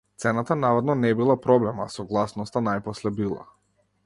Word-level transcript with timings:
Цената 0.21 0.55
наводно 0.61 0.95
не 1.01 1.11
била 1.19 1.35
проблем, 1.43 1.83
а 1.85 1.87
согласноста 1.99 2.65
најпосле 2.71 3.17
била. 3.23 3.49